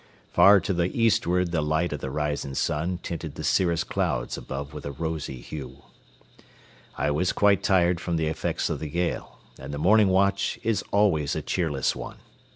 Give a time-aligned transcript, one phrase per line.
[0.33, 4.73] Far to the eastward the light of the rising sun tinted the cirrus clouds above
[4.73, 5.83] with a rosy hue.
[6.97, 10.83] I was quite tired from the effects of the gale, and the morning watch is
[10.91, 12.17] always a cheerless one.